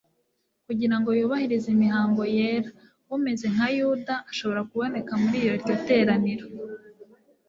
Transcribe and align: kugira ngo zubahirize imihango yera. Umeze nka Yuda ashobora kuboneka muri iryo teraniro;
kugira 0.65 0.95
ngo 0.99 1.09
zubahirize 1.19 1.67
imihango 1.75 2.21
yera. 2.37 2.69
Umeze 3.15 3.45
nka 3.53 3.67
Yuda 3.77 4.15
ashobora 4.31 4.61
kuboneka 4.69 5.11
muri 5.21 5.37
iryo 5.51 5.73
teraniro; 5.87 6.45